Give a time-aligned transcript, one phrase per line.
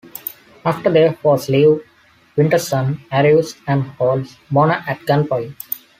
[0.65, 1.79] After their foes leave,
[2.35, 5.55] Winterson arrives and holds Mona at gunpoint.